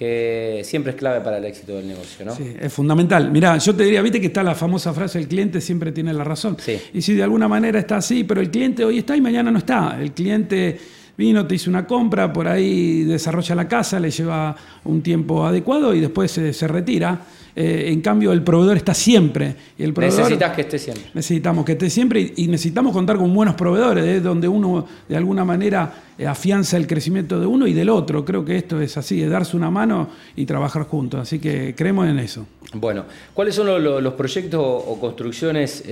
Que 0.00 0.62
siempre 0.64 0.92
es 0.92 0.96
clave 0.96 1.20
para 1.20 1.36
el 1.36 1.44
éxito 1.44 1.76
del 1.76 1.86
negocio, 1.86 2.24
¿no? 2.24 2.34
Sí, 2.34 2.54
es 2.58 2.72
fundamental. 2.72 3.30
Mirá, 3.30 3.58
yo 3.58 3.76
te 3.76 3.84
diría, 3.84 4.00
viste 4.00 4.18
que 4.18 4.28
está 4.28 4.42
la 4.42 4.54
famosa 4.54 4.94
frase, 4.94 5.18
el 5.18 5.28
cliente 5.28 5.60
siempre 5.60 5.92
tiene 5.92 6.14
la 6.14 6.24
razón. 6.24 6.56
Sí. 6.58 6.80
Y 6.94 7.02
si 7.02 7.12
de 7.12 7.22
alguna 7.22 7.48
manera 7.48 7.78
está 7.78 7.98
así, 7.98 8.24
pero 8.24 8.40
el 8.40 8.50
cliente 8.50 8.82
hoy 8.82 8.96
está 8.96 9.14
y 9.14 9.20
mañana 9.20 9.50
no 9.50 9.58
está. 9.58 9.98
El 10.00 10.12
cliente 10.12 10.80
vino, 11.18 11.46
te 11.46 11.56
hizo 11.56 11.68
una 11.68 11.86
compra, 11.86 12.32
por 12.32 12.48
ahí 12.48 13.04
desarrolla 13.04 13.54
la 13.54 13.68
casa, 13.68 14.00
le 14.00 14.10
lleva 14.10 14.56
un 14.84 15.02
tiempo 15.02 15.44
adecuado 15.44 15.94
y 15.94 16.00
después 16.00 16.30
se, 16.30 16.66
retira. 16.66 17.20
Eh, 17.54 17.86
en 17.88 18.00
cambio, 18.00 18.32
el 18.32 18.42
proveedor 18.42 18.76
está 18.76 18.94
siempre. 18.94 19.56
Y 19.78 19.82
el 19.82 19.94
Necesitas 19.94 20.54
que 20.54 20.62
esté 20.62 20.78
siempre. 20.78 21.04
Necesitamos 21.14 21.64
que 21.64 21.72
esté 21.72 21.90
siempre 21.90 22.32
y, 22.36 22.46
necesitamos 22.48 22.92
contar 22.92 23.16
con 23.16 23.32
buenos 23.34 23.54
proveedores, 23.54 24.04
¿eh? 24.04 24.20
donde 24.20 24.48
uno 24.48 24.86
de 25.08 25.16
alguna 25.16 25.44
manera 25.44 25.92
eh, 26.18 26.26
afianza 26.26 26.76
el 26.76 26.86
crecimiento 26.86 27.40
de 27.40 27.46
uno 27.46 27.66
y 27.66 27.72
del 27.72 27.88
otro. 27.88 28.24
Creo 28.24 28.44
que 28.44 28.56
esto 28.56 28.80
es 28.80 28.96
así, 28.96 29.20
de 29.20 29.28
darse 29.28 29.56
una 29.56 29.70
mano 29.70 30.08
y 30.36 30.46
trabajar 30.46 30.84
juntos. 30.84 31.20
Así 31.20 31.38
que 31.38 31.74
creemos 31.74 32.08
en 32.08 32.18
eso. 32.18 32.46
Bueno, 32.74 33.04
¿cuáles 33.34 33.54
son 33.54 33.82
los, 33.82 34.14
proyectos 34.14 34.60
o 34.62 34.98
construcciones 35.00 35.84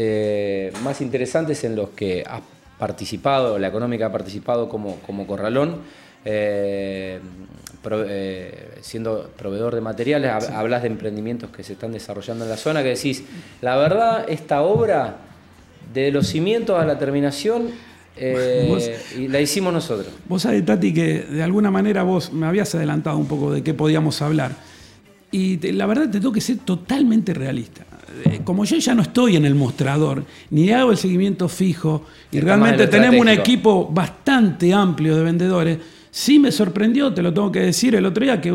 más 0.83 1.01
interesantes 1.01 1.65
en 1.65 1.75
los 1.75 1.91
que 1.91 2.23
has 2.27 2.43
participado, 2.79 3.59
la 3.59 3.69
económica 3.69 4.07
ha 4.07 4.13
participado 4.13 4.69
como, 4.69 4.97
como 5.01 5.27
corralón, 5.27 5.79
eh, 6.25 7.21
eh, 7.91 8.79
siendo 8.83 9.31
proveedor 9.37 9.75
de 9.75 9.81
materiales, 9.81 10.31
hablas 10.51 10.83
de 10.83 10.89
emprendimientos 10.89 11.51
que 11.51 11.63
se 11.63 11.75
están 11.75 11.93
desarrollando 11.93 12.45
en 12.45 12.51
la 12.51 12.57
zona, 12.57 12.83
que 12.83 12.91
decís, 12.91 13.25
la 13.61 13.77
verdad, 13.77 14.27
esta 14.29 14.63
obra, 14.63 15.17
de 15.93 16.11
los 16.11 16.27
cimientos 16.27 16.79
a 16.79 16.85
la 16.85 16.99
terminación, 16.99 17.71
eh, 18.17 18.99
y 19.17 19.29
la 19.29 19.41
hicimos 19.41 19.73
nosotros. 19.73 20.09
Vos 20.29 20.43
sabés, 20.43 20.65
Tati, 20.65 20.93
que 20.93 21.21
de 21.21 21.43
alguna 21.43 21.71
manera 21.71 22.03
vos 22.03 22.33
me 22.33 22.47
habías 22.47 22.75
adelantado 22.75 23.17
un 23.17 23.27
poco 23.27 23.53
de 23.53 23.63
qué 23.63 23.75
podíamos 23.75 24.21
hablar. 24.21 24.53
Y 25.31 25.59
la 25.73 25.87
verdad 25.87 26.11
te 26.11 26.19
tengo 26.19 26.33
que 26.33 26.41
ser 26.41 26.59
totalmente 26.59 27.33
realista. 27.33 27.85
Como 28.45 28.65
yo 28.65 28.77
ya 28.79 28.95
no 28.95 29.03
estoy 29.03 29.37
en 29.37 29.45
el 29.45 29.55
mostrador, 29.55 30.25
ni 30.51 30.73
hago 30.73 30.91
el 30.91 30.97
seguimiento 30.97 31.49
fijo, 31.49 32.07
y 32.33 32.41
realmente 32.41 32.87
tenemos 32.89 33.21
un 33.21 33.29
equipo 33.29 33.89
bastante 33.89 34.73
amplio 34.73 35.17
de 35.17 35.23
vendedores, 35.23 35.79
sí 36.11 36.39
me 36.39 36.53
sorprendió, 36.53 37.13
te 37.13 37.23
lo 37.23 37.33
tengo 37.33 37.51
que 37.53 37.61
decir, 37.61 37.95
el 37.95 38.07
otro 38.07 38.25
día 38.25 38.41
que 38.41 38.55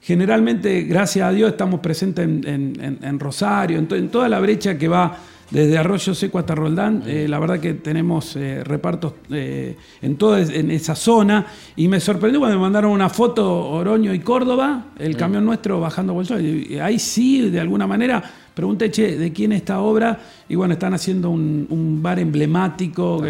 generalmente, 0.00 0.82
gracias 0.82 1.28
a 1.28 1.32
Dios, 1.32 1.50
estamos 1.50 1.80
presentes 1.80 2.24
en, 2.26 3.20
Rosario, 3.20 3.78
en 3.78 4.08
toda 4.08 4.28
la 4.28 4.40
brecha 4.40 4.76
que 4.76 4.88
va 4.88 5.18
desde 5.50 5.78
Arroyo 5.78 6.14
Seco 6.14 6.38
hasta 6.38 6.54
Roldán, 6.54 7.02
eh, 7.06 7.26
la 7.28 7.38
verdad 7.38 7.60
que 7.60 7.74
tenemos 7.74 8.34
eh, 8.36 8.64
repartos 8.64 9.14
eh, 9.30 9.76
en 10.02 10.16
toda 10.16 10.40
en 10.40 10.70
esa 10.70 10.94
zona. 10.96 11.46
Y 11.76 11.88
me 11.88 12.00
sorprendió 12.00 12.40
cuando 12.40 12.56
me 12.56 12.62
mandaron 12.62 12.90
una 12.90 13.08
foto 13.08 13.68
Oroño 13.68 14.12
y 14.14 14.20
Córdoba, 14.20 14.86
el 14.98 15.16
camión 15.16 15.44
nuestro 15.44 15.80
bajando 15.80 16.12
bolsón. 16.12 16.42
Ahí 16.82 16.98
sí, 16.98 17.50
de 17.50 17.60
alguna 17.60 17.86
manera, 17.86 18.22
pregunté, 18.54 18.90
che, 18.90 19.16
¿de 19.16 19.32
quién 19.32 19.52
es 19.52 19.58
esta 19.58 19.80
obra? 19.80 20.18
Y 20.48 20.54
bueno, 20.54 20.74
están 20.74 20.94
haciendo 20.94 21.30
un, 21.30 22.00
bar 22.02 22.18
emblemático 22.18 23.22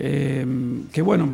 Eh, 0.00 0.46
que 0.92 1.02
bueno, 1.02 1.28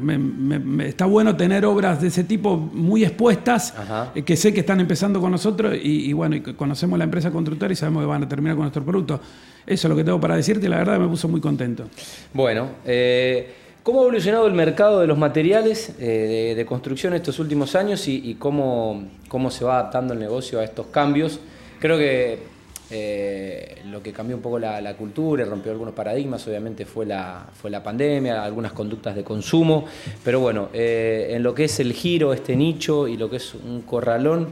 está 0.85 1.05
bueno 1.05 1.37
tener 1.37 1.67
obras 1.67 2.01
de 2.01 2.09
ese 2.09 2.25
tipo 2.25 2.57
muy 2.57 3.05
expuestas, 3.05 3.75
eh, 4.15 4.23
que 4.23 4.37
sé 4.37 4.55
que 4.55 4.61
están 4.61 4.81
empezando 4.81 5.21
con 5.21 5.31
nosotros 5.31 5.77
y, 5.81 6.13
bueno, 6.15 6.37
conocemos 6.57 6.99
la 6.99 7.05
empresa 7.05 7.31
constructora 7.31 7.73
y 7.73 7.77
sabemos 7.77 8.03
que 8.03 8.07
van 8.07 8.23
a 8.23 8.29
terminar 8.29 8.57
con 8.57 8.63
nuestro 8.63 8.83
producto. 8.83 9.21
Eso 9.67 9.87
es 9.87 9.91
lo 9.91 9.97
que 9.97 10.05
tengo 10.05 10.19
para 10.19 10.37
decirte 10.37 10.67
y 10.67 10.71
la 10.71 10.79
verdad 10.79 10.99
me 10.99 11.09
puso 11.09 11.29
muy 11.29 11.43
contento. 11.43 11.85
Bueno, 12.33 12.69
eh, 12.87 13.53
¿cómo 13.83 14.01
ha 14.01 14.03
evolucionado 14.05 14.47
el 14.47 14.55
mercado 14.55 15.01
de 15.01 15.07
los 15.09 15.19
materiales 15.19 15.99
de, 15.99 16.65
construcción 16.67 17.13
estos 17.13 17.39
últimos 17.39 17.75
años 17.75 18.09
y, 18.09 18.35
cómo, 18.39 19.09
cómo 19.29 19.51
se 19.51 19.65
va 19.67 19.81
adaptando 19.81 20.15
el 20.15 20.21
negocio 20.21 20.61
a 20.61 20.65
estos 20.65 20.87
cambios? 20.87 21.39
Creo 21.81 21.99
que 21.99 22.54
eh, 22.97 23.83
lo 23.91 24.01
que 24.01 24.13
cambió 24.13 24.37
un 24.37 24.43
poco 24.43 24.57
la, 24.57 24.95
cultura 24.97 25.43
y 25.43 25.47
rompió 25.47 25.73
algunos 25.73 25.95
paradigmas, 25.95 26.47
obviamente, 26.47 26.87
fue 26.87 27.05
la, 27.05 27.45
fue 27.53 27.69
la 27.69 27.83
pandemia, 27.83 28.45
algunas 28.45 28.73
conductas 28.73 29.17
de 29.17 29.25
consumo, 29.25 29.85
pero 30.23 30.39
bueno, 30.39 30.69
eh, 30.73 31.31
en 31.31 31.43
lo 31.43 31.53
que 31.53 31.65
es 31.65 31.81
el 31.81 31.93
giro, 31.93 32.33
este 32.33 32.55
nicho 32.55 33.09
y 33.09 33.17
lo 33.17 33.29
que 33.29 33.39
es 33.39 33.53
un 33.55 33.83
corralón, 33.83 34.51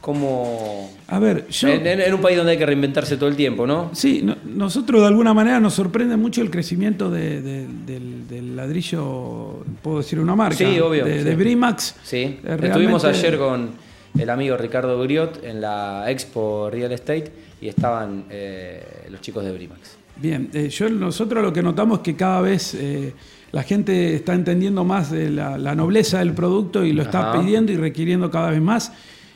como... 0.00 0.90
A 1.06 1.20
ver, 1.20 1.46
yo... 1.46 1.68
En, 1.68 2.12
un 2.12 2.20
país 2.20 2.36
donde 2.36 2.50
hay 2.50 2.58
que 2.58 2.66
reinventarse 2.66 3.16
todo 3.16 3.28
el 3.28 3.36
tiempo, 3.36 3.64
¿no? 3.64 3.90
Sí, 3.92 4.26
nosotros 4.44 5.02
de 5.02 5.06
alguna 5.06 5.32
manera 5.32 5.60
nos 5.60 5.74
sorprende 5.74 6.16
mucho 6.16 6.42
el 6.42 6.50
crecimiento 6.50 7.12
del, 7.12 8.56
ladrillo, 8.56 9.64
puedo 9.82 9.98
decir 9.98 10.18
una 10.18 10.34
marca, 10.34 10.56
sí, 10.56 10.80
obvio, 10.80 11.04
de, 11.04 11.36
Brimax. 11.36 11.94
Sí, 12.02 12.40
estuvimos 12.44 13.04
ayer 13.04 13.38
con 13.38 13.89
el 14.18 14.30
amigo 14.30 14.56
Ricardo 14.56 15.00
Griot 15.00 15.44
en 15.44 15.60
la 15.60 16.10
Expo 16.10 16.68
Real 16.70 16.92
Estate 16.92 17.32
y 17.60 17.68
estaban 17.68 18.24
eh, 18.30 19.06
los 19.10 19.20
chicos 19.20 19.44
de 19.44 19.52
Brimax. 19.52 19.96
Bien, 20.16 20.50
eh, 20.52 20.68
yo, 20.68 20.88
nosotros 20.88 21.42
lo 21.42 21.52
que 21.52 21.62
notamos 21.62 21.98
es 21.98 22.04
que 22.04 22.16
cada 22.16 22.40
vez 22.40 22.74
eh, 22.74 23.14
la 23.52 23.62
gente 23.62 24.14
está 24.14 24.34
entendiendo 24.34 24.84
más 24.84 25.10
de 25.10 25.30
la, 25.30 25.74
nobleza 25.74 26.18
del 26.18 26.34
producto 26.34 26.84
y 26.84 26.92
lo 26.92 27.02
está 27.02 27.32
pidiendo 27.32 27.72
y 27.72 27.76
requiriendo 27.76 28.30
cada 28.30 28.50
vez 28.50 28.60
más. 28.60 28.92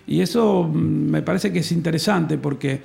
Y 0.07 0.21
eso 0.21 0.65
mm, 0.65 0.77
me 0.77 1.23
parece 1.23 1.53
que 1.53 1.61
es 1.61 1.73
interesante 1.73 2.37
porque 2.37 2.83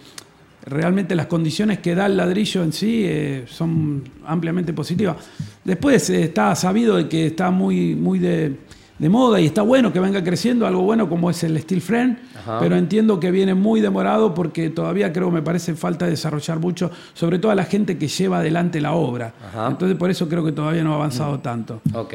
realmente 0.65 1.15
las 1.15 1.25
condiciones 1.25 1.79
que 1.79 1.95
da 1.95 2.05
el 2.05 2.15
ladrillo 2.15 2.63
en 2.63 2.71
sí 2.71 3.09
son 3.47 4.03
ampliamente 4.25 4.71
positivas. 4.73 5.17
Después 5.63 6.09
está 6.09 6.53
sabido 6.55 6.97
de 6.97 7.09
que 7.09 7.27
está 7.27 7.49
muy, 7.49 7.95
muy 7.95 8.19
de 8.19 8.55
de 8.99 9.09
moda 9.09 9.39
y 9.39 9.45
está 9.45 9.61
bueno 9.61 9.91
que 9.91 9.99
venga 9.99 10.23
creciendo 10.23 10.67
algo 10.67 10.81
bueno 10.81 11.09
como 11.09 11.29
es 11.29 11.43
el 11.43 11.59
steel 11.59 11.81
frame, 11.81 12.17
pero 12.59 12.75
entiendo 12.75 13.19
que 13.19 13.31
viene 13.31 13.53
muy 13.53 13.79
demorado 13.81 14.33
porque 14.33 14.69
todavía 14.69 15.11
creo 15.11 15.31
me 15.31 15.41
parece 15.41 15.73
falta 15.73 16.05
desarrollar 16.05 16.59
mucho, 16.59 16.91
sobre 17.13 17.39
todo 17.39 17.51
a 17.51 17.55
la 17.55 17.63
gente 17.63 17.97
que 17.97 18.07
lleva 18.07 18.39
adelante 18.39 18.81
la 18.81 18.93
obra. 18.93 19.33
Entonces 19.67 19.97
por 19.97 20.11
eso 20.11 20.27
creo 20.27 20.43
que 20.43 20.51
todavía 20.51 20.83
no 20.83 20.91
ha 20.91 20.95
avanzado 20.95 21.37
mm. 21.37 21.41
tanto. 21.41 21.81
Ok. 21.93 22.13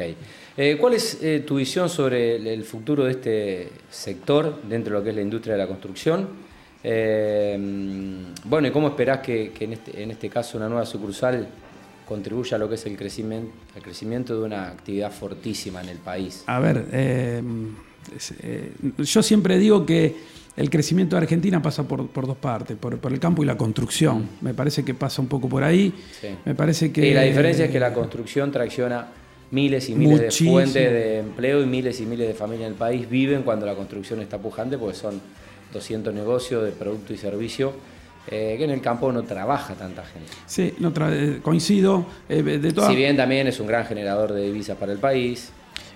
Eh, 0.57 0.77
¿Cuál 0.79 0.93
es 0.93 1.21
eh, 1.21 1.43
tu 1.45 1.55
visión 1.55 1.89
sobre 1.89 2.53
el, 2.53 2.63
futuro 2.63 3.03
de 3.03 3.11
este 3.11 3.69
sector 3.89 4.61
dentro 4.63 4.93
de 4.93 4.99
lo 4.99 5.03
que 5.03 5.09
es 5.09 5.15
la 5.15 5.21
industria 5.21 5.55
de 5.55 5.59
la 5.59 5.67
construcción? 5.67 6.29
Eh, 6.81 7.57
bueno, 8.45 8.67
¿y 8.67 8.71
cómo 8.71 8.87
esperás 8.89 9.19
que, 9.19 9.51
en, 9.59 9.73
este, 9.73 10.01
en 10.01 10.11
este 10.11 10.29
caso 10.29 10.57
una 10.57 10.69
nueva 10.69 10.85
sucursal 10.85 11.47
contribuye 12.07 12.55
a 12.55 12.57
lo 12.57 12.69
que 12.69 12.75
es 12.75 12.85
el 12.85 12.97
crecimiento, 12.97 13.51
el 13.75 13.81
crecimiento 13.81 14.39
de 14.39 14.45
una 14.45 14.67
actividad 14.67 15.11
fortísima 15.11 15.81
en 15.81 15.89
el 15.89 15.97
país. 15.97 16.43
A 16.47 16.59
ver, 16.59 16.87
eh, 16.91 17.41
eh, 18.41 18.71
yo 18.97 19.23
siempre 19.23 19.57
digo 19.57 19.85
que 19.85 20.15
el 20.55 20.69
crecimiento 20.69 21.15
de 21.15 21.23
Argentina 21.23 21.61
pasa 21.61 21.83
por, 21.83 22.09
dos 22.13 22.37
partes, 22.37 22.77
por, 22.77 22.99
el 23.11 23.19
campo 23.19 23.43
y 23.43 23.45
la 23.45 23.57
construcción. 23.57 24.29
Me 24.41 24.53
parece 24.53 24.85
que 24.85 24.93
pasa 24.93 25.21
un 25.21 25.27
poco 25.27 25.49
por 25.49 25.63
ahí. 25.63 25.93
Me 26.45 26.55
parece 26.55 26.91
que... 26.91 27.07
Y 27.07 27.13
la 27.13 27.23
diferencia 27.23 27.65
es 27.65 27.71
que 27.71 27.79
la 27.79 27.93
construcción 27.93 28.51
tracciona 28.51 29.07
miles 29.51 29.89
y 29.89 29.95
miles 29.95 30.21
de 30.21 30.31
fuentes 30.31 30.73
de 30.73 31.19
empleo 31.19 31.61
y 31.61 31.65
miles 31.65 31.99
y 31.99 32.05
miles 32.05 32.27
de 32.27 32.33
familias 32.33 32.67
en 32.67 32.73
el 32.73 32.77
país 32.77 33.09
viven 33.09 33.43
cuando 33.43 33.65
la 33.65 33.75
construcción 33.75 34.21
está 34.21 34.37
pujante 34.37 34.77
porque 34.77 34.95
son 34.95 35.21
200 35.73 36.13
negocios 36.13 36.63
de 36.63 36.71
producto 36.71 37.13
y 37.13 37.17
servicio 37.17 37.73
eh, 38.27 38.55
que 38.57 38.63
en 38.63 38.71
el 38.71 38.81
campo 38.81 39.11
no 39.11 39.23
trabaja 39.23 39.75
tanta 39.75 40.03
gente. 40.03 40.31
Sí, 40.47 40.73
no 40.79 40.91
eh, 41.11 41.39
coincido. 41.43 42.05
Eh, 42.27 42.41
de 42.41 42.71
Si 42.71 42.95
bien 42.95 43.15
también 43.15 43.45
es 43.45 43.59
un 43.59 43.67
gran 43.67 43.85
generador 43.85 44.33
de 44.33 44.47
divisas 44.47 44.77
para 44.77 44.91
el 44.91 44.97
país. 44.97 45.51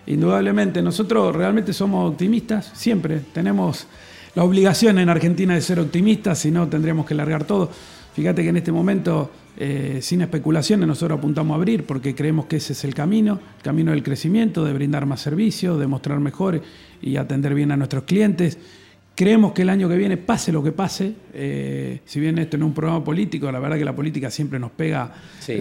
Indudablemente, 0.05 0.81
nosotros 0.83 1.36
realmente 1.36 1.74
somos 1.74 2.12
optimistas, 2.12 2.71
siempre 2.75 3.21
tenemos 3.33 3.88
la 4.36 4.43
obligación 4.43 5.00
en 5.00 5.09
Argentina 5.09 5.55
de 5.55 5.62
ser 5.62 5.79
optimistas, 5.79 6.38
si 6.38 6.51
no 6.51 6.67
tendríamos 6.67 7.07
que 7.07 7.15
largar 7.15 7.45
todo. 7.45 7.69
Fíjate 8.13 8.43
que 8.43 8.50
en 8.50 8.57
este 8.57 8.71
momento, 8.71 9.29
sin 10.01 10.21
especulaciones, 10.21 10.88
nosotros 10.88 11.19
apuntamos 11.19 11.53
a 11.53 11.55
abrir 11.55 11.86
porque 11.86 12.15
creemos 12.15 12.45
que 12.45 12.57
ese 12.57 12.74
es 12.74 12.83
el 12.83 12.93
camino, 12.93 13.39
el 13.57 13.63
camino 13.63 13.91
del 13.91 14.03
crecimiento, 14.03 14.65
de 14.65 14.74
brindar 14.74 15.05
más 15.05 15.21
servicios, 15.21 15.79
de 15.79 15.88
mostrar 15.88 16.19
mejor 16.19 16.62
y 17.01 17.17
atender 17.17 17.53
bien 17.53 17.71
a 17.71 17.77
nuestros 17.77 18.03
clientes. 18.03 18.57
Creemos 19.19 19.51
que 19.51 19.63
el 19.63 19.69
año 19.69 19.89
que 19.89 19.97
viene, 19.97 20.15
pase 20.15 20.49
lo 20.49 20.63
que 20.63 20.71
pase, 20.71 21.13
eh, 21.33 21.99
si 22.05 22.21
bien 22.21 22.38
esto 22.38 22.57
no 22.57 22.63
es 22.63 22.69
un 22.69 22.73
programa 22.73 23.03
político, 23.03 23.51
la 23.51 23.59
verdad 23.59 23.77
que 23.77 23.83
la 23.83 23.93
política 23.93 24.31
siempre 24.31 24.57
nos 24.59 24.71
pega 24.71 25.11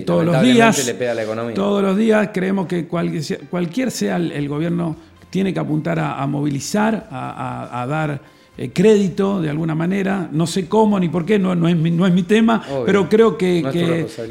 todos 0.07 0.25
los 0.25 0.41
días. 0.41 0.87
Le 0.87 0.95
pega 0.95 1.13
la 1.13 1.25
economía. 1.25 1.55
Todos 1.55 1.83
los 1.83 1.97
días 1.97 2.31
creemos 2.33 2.69
que 2.69 2.87
cualquier 2.87 3.91
sea 3.91 4.15
el, 4.15 4.49
gobierno 4.49 4.95
tiene 5.29 5.53
que 5.53 5.59
apuntar 5.59 5.99
a, 5.99 6.25
movilizar, 6.29 7.09
a 7.11 7.85
dar 7.89 8.21
eh, 8.61 8.73
crédito 8.73 9.41
de 9.41 9.51
alguna 9.51 9.77
manera. 9.77 10.29
No 10.33 10.45
sé 10.49 10.69
cómo 10.69 10.99
ni 10.99 11.09
por 11.09 11.25
qué, 11.25 11.39
no, 11.39 11.55
no, 11.55 11.69
es, 11.69 11.77
mi, 11.77 11.93
no 11.93 12.09
es 12.09 12.13
mi 12.13 12.25
tema, 12.25 12.61
pero 12.85 13.09
creo 13.09 13.39
que, 13.39 13.63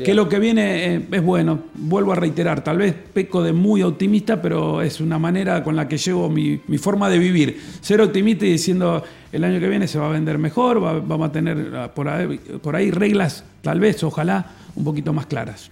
que, 0.04 0.14
lo 0.14 0.28
que 0.28 0.38
viene 0.38 0.96
eh, 0.96 1.02
es 1.10 1.24
bueno. 1.24 1.60
Vuelvo 1.76 2.12
a 2.12 2.16
reiterar, 2.16 2.62
tal 2.62 2.80
vez 2.80 2.94
peco 2.94 3.42
de 3.42 3.54
muy 3.54 3.84
optimista, 3.84 4.42
pero 4.42 4.82
es 4.82 5.00
una 5.00 5.18
manera 5.18 5.64
con 5.64 5.78
la 5.78 5.88
que 5.88 5.98
llevo 5.98 6.30
mi, 6.30 6.60
mi 6.68 6.78
forma 6.78 7.10
de 7.10 7.20
vivir. 7.20 7.62
Ser 7.80 8.02
optimista 8.02 8.46
y 8.46 8.52
diciendo 8.52 9.02
el 9.32 9.46
año 9.46 9.62
que 9.62 9.70
viene 9.70 9.88
se 9.88 9.98
va 9.98 10.10
a 10.10 10.12
vender 10.12 10.38
mejor, 10.38 10.82
vamos 10.82 11.30
a 11.30 11.32
tener 11.32 11.72
ah, 11.74 11.94
por 11.96 12.10
ahí, 12.10 12.38
por 12.62 12.76
ahí 12.76 12.92
reglas, 12.92 13.46
tal 13.62 13.80
vez, 13.80 14.04
ojalá, 14.04 14.52
un 14.76 14.84
poquito 14.84 15.14
más 15.14 15.28
claras. 15.28 15.72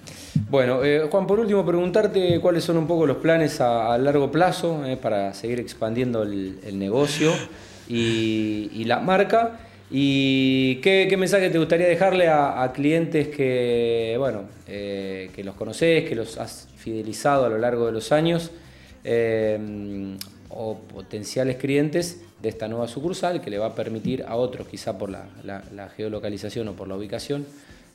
Bueno, 0.50 0.82
eh, 0.82 1.06
Juan, 1.12 1.28
por 1.28 1.42
último, 1.42 1.66
preguntarte 1.66 2.40
cuáles 2.40 2.64
son 2.64 2.78
un 2.78 2.88
poco 2.88 3.06
los 3.06 3.18
planes 3.18 3.60
a, 3.60 3.98
largo 3.98 4.32
plazo 4.32 4.82
para 5.02 5.34
seguir 5.34 5.60
expandiendo 5.60 6.24
el, 6.24 6.60
el 6.66 6.80
negocio 6.80 7.34
y, 7.88 8.84
la 8.86 9.00
marca. 9.00 9.60
¿Y 9.92 10.78
qué, 10.78 11.14
mensaje 11.18 11.50
te 11.50 11.58
gustaría 11.58 11.88
dejarle 11.88 12.28
a, 12.28 12.72
clientes 12.74 13.28
que, 13.28 14.16
bueno, 14.18 14.44
eh, 14.68 15.30
que 15.36 15.44
los 15.44 15.56
conoces, 15.56 16.08
que 16.08 16.16
los 16.16 16.38
has 16.38 16.68
fidelizado 16.78 17.46
a 17.46 17.50
lo 17.50 17.58
largo 17.58 17.86
de 17.86 17.92
los 17.92 18.12
años, 18.12 18.52
eh, 19.04 20.18
o 20.50 20.80
potenciales 20.80 21.58
clientes 21.58 22.22
de 22.42 22.50
esta 22.50 22.68
nueva 22.68 22.88
sucursal 22.88 23.42
que 23.42 23.50
le 23.50 23.58
va 23.58 23.68
a 23.68 23.76
permitir 23.76 24.24
a 24.28 24.36
otros, 24.36 24.68
quizá 24.68 24.98
por 24.98 25.10
la, 25.10 25.90
geolocalización 25.96 26.68
o 26.70 26.74
por 26.74 26.88
la 26.88 26.96
ubicación, 26.96 27.46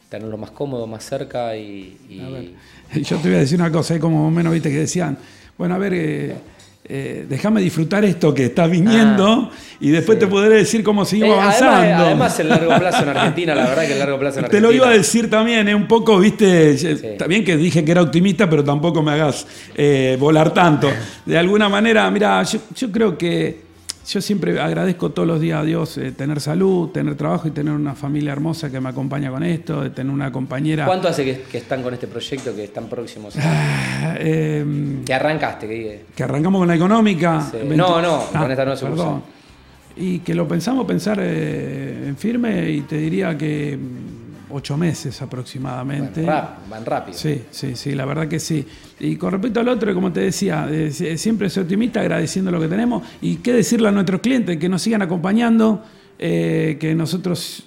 tenerlo 0.09 0.37
más 0.37 0.51
cómodo, 0.51 0.87
más 0.87 1.05
cerca 1.05 1.57
y, 1.57 1.97
Yo 2.95 3.17
te 3.19 3.29
voy 3.29 3.37
a 3.37 3.41
decir 3.41 3.59
una 3.59 3.71
cosa, 3.71 3.99
como 3.99 4.31
menos 4.31 4.53
viste 4.53 4.71
que 4.71 4.79
decían, 4.79 5.19
bueno, 5.59 5.75
a 5.75 5.79
ver... 5.79 5.95
Eh, 5.95 6.35
eh, 6.85 7.27
déjame 7.29 7.61
disfrutar 7.61 8.05
esto 8.05 8.35
que 8.35 8.47
está 8.47 8.67
viniendo 8.67 9.51
ah, 9.53 9.57
y 9.79 9.91
después 9.91 10.19
te 10.19 10.27
podré 10.27 10.57
decir 10.57 10.83
cómo 10.83 11.05
seguimos 11.05 11.37
eh, 11.37 11.41
avanzando. 11.41 12.05
Además, 12.05 12.41
el 12.41 12.49
largo 12.49 12.77
plazo 12.79 13.03
en 13.03 13.09
Argentina, 13.17 13.55
la 13.55 13.67
verdad 13.69 13.87
que 13.87 13.93
el 13.93 13.99
largo 13.99 14.19
plazo 14.19 14.39
en 14.39 14.45
Argentina. 14.47 14.69
Te 14.69 14.75
lo 14.75 14.77
iba 14.77 14.89
a 14.89 14.93
decir 14.97 15.31
también, 15.31 15.69
es 15.69 15.75
un 15.75 15.87
poco, 15.87 16.19
viste, 16.19 16.71
está 16.73 17.27
bien 17.27 17.45
que 17.45 17.57
dije 17.57 17.85
que 17.85 17.93
era 17.93 18.03
optimista, 18.03 18.49
pero 18.51 18.65
tampoco 18.65 19.03
me 19.03 19.13
hagas 19.13 19.47
eh, 19.77 20.17
volar 20.19 20.53
tanto. 20.53 20.91
De 21.27 21.39
alguna 21.39 21.69
manera, 21.69 22.11
mira, 22.11 22.43
yo 22.43 22.91
creo 22.91 23.17
que 23.17 23.70
yo 24.11 24.21
siempre 24.21 24.61
agradezco 24.61 25.11
todos 25.11 25.29
los 25.29 25.41
días 25.41 25.61
a 25.61 25.65
Dios 25.65 25.97
eh, 25.97 26.11
tener 26.11 26.41
salud, 26.41 26.89
tener 26.89 27.15
trabajo 27.15 27.47
y 27.47 27.53
tener 27.53 27.73
una 27.73 27.95
familia 27.95 28.33
hermosa 28.33 28.69
que 28.69 28.81
me 28.81 28.89
acompaña 28.89 29.31
con 29.31 29.45
esto, 29.45 29.83
de 29.83 29.91
tener 29.91 30.13
una 30.13 30.33
compañera. 30.33 30.85
¿Cuánto 30.85 31.07
hace 31.07 31.25
que, 31.25 31.59
están 31.59 31.81
con 31.81 31.95
este 31.95 32.09
proyecto, 32.09 32.55
que 32.55 32.65
están 32.65 32.89
próximos? 32.89 33.37
Ah, 33.39 34.17
em, 34.19 35.05
que 35.05 35.15
arrancaste, 35.15 35.69
que 35.69 36.05
Que 36.15 36.25
arrancamos 36.25 36.61
con 36.61 36.67
la 36.67 36.75
económica. 36.75 37.51
No, 37.65 38.03
no, 38.03 38.27
con 38.27 38.43
ah, 38.43 38.47
esta 38.51 38.65
nueva 38.65 38.81
Perdón. 38.81 39.23
Y 39.97 40.19
que 40.21 40.35
lo 40.35 40.49
pensamos 40.49 40.87
pensar 40.87 41.19
eh, 41.21 42.09
en 42.09 42.17
firme 42.17 42.69
y 42.69 42.81
te 42.83 42.97
diría 42.97 43.39
que 43.39 43.79
ocho 44.53 44.77
meses 44.77 45.21
aproximadamente. 45.23 46.23
van 46.23 46.85
rápido. 46.85 47.17
Sí, 47.17 47.43
sí, 47.51 47.77
sí, 47.77 47.95
la 47.95 48.05
verdad 48.05 48.29
que 48.29 48.41
sí. 48.41 48.67
Y 48.99 49.17
con 49.17 49.33
respecto 49.33 49.61
al 49.61 49.69
otro, 49.69 49.93
como 49.95 50.13
te 50.13 50.21
decía, 50.21 50.69
eh, 50.71 50.91
siempre 50.91 51.51
soy 51.51 51.63
optimista 51.65 52.01
agradeciendo 52.01 52.51
lo 52.51 52.61
que 52.61 52.69
tenemos 52.69 53.03
y 53.21 53.37
qué 53.37 53.53
decirle 53.53 53.89
a 53.89 53.93
nuestros 53.93 54.21
clientes, 54.21 54.57
que 54.59 54.69
nos 54.69 54.83
sigan 54.83 55.03
acompañando, 55.03 55.83
eh, 56.19 56.77
que 56.81 56.95
nosotros 56.95 57.65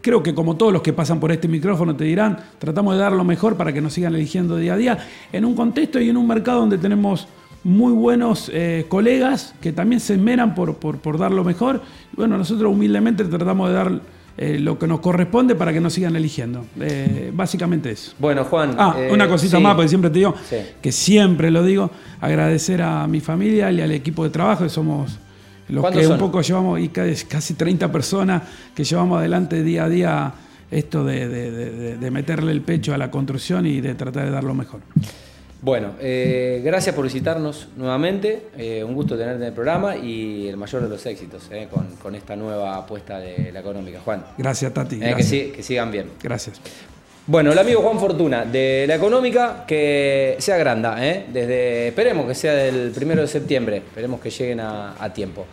creo 0.00 0.22
que 0.22 0.34
como 0.34 0.56
todos 0.56 0.72
los 0.72 0.82
que 0.82 0.92
pasan 0.92 1.20
por 1.20 1.32
este 1.32 1.48
micrófono 1.48 1.94
te 1.96 2.04
dirán, 2.04 2.36
tratamos 2.58 2.94
de 2.94 3.00
dar 3.00 3.12
lo 3.12 3.24
mejor 3.24 3.56
para 3.56 3.72
que 3.72 3.80
nos 3.80 3.92
sigan 3.92 4.14
eligiendo 4.14 4.56
día 4.56 4.74
a 4.74 4.76
día, 4.76 4.98
en 5.32 5.44
un 5.44 5.54
contexto 5.54 6.00
y 6.00 6.10
en 6.10 6.16
un 6.16 6.26
mercado 6.26 6.60
donde 6.60 6.78
tenemos 6.78 7.28
muy 7.64 7.92
buenos 7.92 8.50
eh, 8.52 8.86
colegas 8.88 9.54
que 9.60 9.72
también 9.72 10.00
se 10.00 10.14
esmeran 10.14 10.54
por, 10.54 10.76
por, 10.76 10.98
por, 10.98 11.18
dar 11.18 11.30
lo 11.30 11.44
mejor. 11.44 11.80
Bueno, 12.16 12.36
nosotros 12.36 12.72
humildemente 12.72 13.24
tratamos 13.24 13.68
de 13.68 13.74
dar 13.74 14.00
eh, 14.38 14.58
lo 14.58 14.78
que 14.78 14.86
nos 14.86 15.00
corresponde 15.00 15.54
para 15.54 15.72
que 15.72 15.80
nos 15.80 15.92
sigan 15.92 16.16
eligiendo. 16.16 16.64
Eh, 16.80 17.30
básicamente 17.34 17.90
eso. 17.90 18.12
Bueno, 18.18 18.44
Juan. 18.44 18.74
Ah, 18.78 18.94
eh, 18.98 19.10
una 19.12 19.28
cosita 19.28 19.58
sí. 19.58 19.62
más, 19.62 19.74
porque 19.74 19.88
siempre 19.88 20.10
te 20.10 20.18
digo, 20.20 20.34
Sí. 20.48 20.56
que 20.80 20.90
siempre 20.92 21.50
lo 21.50 21.62
digo, 21.64 21.90
agradecer 22.20 22.80
a 22.82 23.06
mi 23.06 23.20
familia 23.20 23.70
y 23.70 23.80
al 23.80 23.92
equipo 23.92 24.24
de 24.24 24.30
trabajo, 24.30 24.64
que 24.64 24.70
somos 24.70 25.18
los 25.68 25.80
¿Cuántos 25.82 26.00
que 26.00 26.06
son? 26.06 26.14
un 26.14 26.18
poco 26.20 26.40
llevamos, 26.42 26.80
y 26.80 26.88
ca- 26.88 27.04
casi 27.28 27.54
30 27.54 27.90
personas 27.92 28.42
que 28.74 28.84
llevamos 28.84 29.18
adelante 29.18 29.62
día 29.62 29.84
a 29.84 29.88
día 29.88 30.32
esto 30.70 31.04
de- 31.04 31.28
de- 31.28 31.96
de 31.98 32.10
meterle 32.10 32.50
el 32.52 32.62
pecho 32.62 32.94
a 32.94 32.98
la 32.98 33.10
construcción 33.10 33.66
y 33.66 33.80
de 33.82 33.94
tratar 33.94 34.24
de 34.24 34.30
dar 34.30 34.44
lo 34.44 34.54
mejor. 34.54 34.80
Bueno, 35.64 35.92
eh, 36.00 36.60
gracias 36.64 36.92
por 36.94 37.04
visitarnos 37.04 37.68
nuevamente. 37.76 38.48
eh, 38.58 38.82
un 38.82 38.94
gusto 38.94 39.16
tenerte 39.16 39.42
en 39.42 39.48
el 39.48 39.52
programa 39.52 39.96
y 39.96 40.48
el 40.48 40.56
mayor 40.56 40.82
de 40.82 40.88
los 40.88 41.06
éxitos 41.06 41.48
eh, 41.52 41.68
con, 41.70 41.86
con 42.02 42.16
esta 42.16 42.34
nueva 42.34 42.76
apuesta 42.76 43.20
de 43.20 43.52
la 43.52 43.60
económica. 43.60 44.00
Juan, 44.04 44.24
Gracias, 44.36 44.74
Tati. 44.74 44.98
que, 44.98 45.06
gracias. 45.06 45.28
si- 45.28 45.50
que 45.52 45.62
sigan 45.62 45.92
bien. 45.92 46.10
Gracias. 46.20 46.60
Bueno, 47.24 47.52
el 47.52 47.58
amigo 47.60 47.80
Juan 47.82 48.00
Fortuna 48.00 48.44
de 48.44 48.84
la 48.88 48.96
económica 48.96 49.64
que 49.64 50.34
se 50.40 50.52
agranda, 50.52 50.96
¿eh? 51.06 51.26
desde 51.32 51.86
esperemos 51.88 52.26
que 52.26 52.34
sea 52.34 52.52
del 52.54 52.90
primero 52.90 53.22
de 53.22 53.28
septiembre, 53.28 53.76
esperemos 53.76 54.20
que 54.20 54.28
lleguen 54.30 54.58
a, 54.58 54.96
a 54.98 55.12
tiempo. 55.12 55.46